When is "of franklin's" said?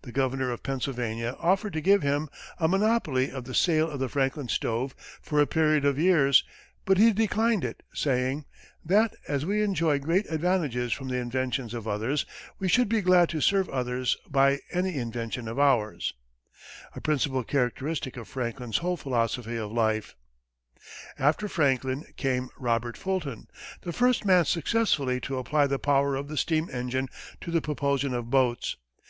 18.16-18.78